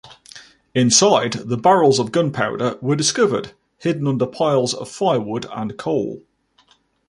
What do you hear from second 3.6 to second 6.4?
hidden under piles of firewood and coal.